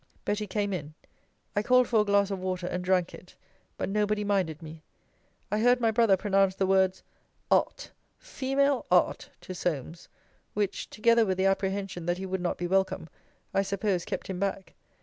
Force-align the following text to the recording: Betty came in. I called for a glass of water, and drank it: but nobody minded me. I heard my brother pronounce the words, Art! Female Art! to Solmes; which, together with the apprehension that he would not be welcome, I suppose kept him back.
Betty 0.25 0.47
came 0.47 0.73
in. 0.73 0.95
I 1.55 1.61
called 1.61 1.87
for 1.87 1.99
a 1.99 2.03
glass 2.03 2.31
of 2.31 2.39
water, 2.39 2.65
and 2.65 2.83
drank 2.83 3.13
it: 3.13 3.35
but 3.77 3.87
nobody 3.87 4.23
minded 4.23 4.63
me. 4.63 4.81
I 5.51 5.59
heard 5.59 5.79
my 5.79 5.91
brother 5.91 6.17
pronounce 6.17 6.55
the 6.55 6.65
words, 6.65 7.03
Art! 7.51 7.91
Female 8.17 8.87
Art! 8.89 9.29
to 9.41 9.53
Solmes; 9.53 10.07
which, 10.55 10.89
together 10.89 11.23
with 11.23 11.37
the 11.37 11.45
apprehension 11.45 12.07
that 12.07 12.17
he 12.17 12.25
would 12.25 12.41
not 12.41 12.57
be 12.57 12.65
welcome, 12.65 13.09
I 13.53 13.61
suppose 13.61 14.03
kept 14.03 14.25
him 14.25 14.39
back. 14.39 14.73